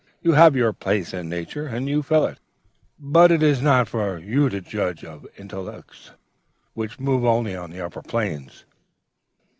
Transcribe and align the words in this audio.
You 0.23 0.31
have 0.31 0.55
your 0.55 0.73
place 0.73 1.13
in 1.13 1.29
Nature, 1.29 1.67
and 1.67 1.87
you 1.87 2.01
fill 2.01 2.25
it; 2.25 2.39
but 2.99 3.31
it 3.31 3.43
is 3.43 3.61
not 3.61 3.87
for 3.87 4.17
you 4.17 4.49
to 4.49 4.59
judge 4.59 5.05
of 5.05 5.27
intelligences 5.35 6.09
which 6.73 6.99
move 6.99 7.23
only 7.23 7.55
on 7.55 7.69
the 7.69 7.81
upper 7.85 8.01
planes.' 8.01 8.65